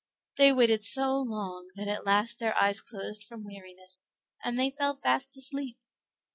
They 0.37 0.51
waited 0.51 0.83
so 0.83 1.15
long 1.19 1.67
that 1.75 1.87
at 1.87 2.07
last 2.07 2.39
their 2.39 2.59
eyes 2.59 2.81
closed 2.81 3.23
from 3.23 3.45
weariness, 3.45 4.07
and 4.43 4.57
they 4.57 4.71
fell 4.71 4.95
fast 4.95 5.37
asleep. 5.37 5.77